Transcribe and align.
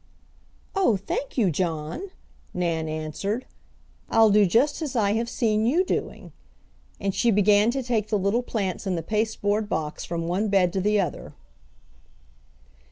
"Oh, 0.75 0.97
thank 0.97 1.37
you, 1.37 1.51
John," 1.51 2.09
Nan 2.55 2.89
answered. 2.89 3.45
"I'll 4.09 4.31
do 4.31 4.47
just 4.47 4.81
as 4.81 4.95
I 4.95 5.11
have 5.11 5.29
seen 5.29 5.67
you 5.67 5.85
doing," 5.85 6.31
and 6.99 7.13
she 7.13 7.29
began 7.29 7.69
to 7.69 7.83
take 7.83 8.07
the 8.09 8.17
little 8.17 8.41
plants 8.41 8.87
in 8.87 8.95
the 8.95 9.03
pasteboard 9.03 9.69
box 9.69 10.03
from 10.03 10.25
one 10.27 10.47
bed 10.47 10.73
to 10.73 10.81
the 10.81 10.99
other. 10.99 11.35